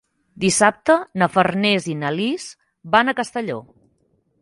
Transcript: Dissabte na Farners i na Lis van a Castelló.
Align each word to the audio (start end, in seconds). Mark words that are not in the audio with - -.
Dissabte 0.43 0.95
na 1.23 1.27
Farners 1.35 1.87
i 1.93 1.97
na 2.01 2.13
Lis 2.17 2.49
van 2.97 3.15
a 3.15 3.19
Castelló. 3.23 3.65